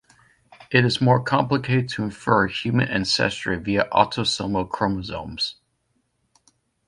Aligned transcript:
It 0.71 0.83
is 0.83 0.99
more 0.99 1.21
complicated 1.21 1.87
to 1.89 2.03
infer 2.03 2.47
human 2.47 2.87
ancestry 2.87 3.59
via 3.59 3.87
autosomal 3.93 4.67
chromosomes. 4.67 5.57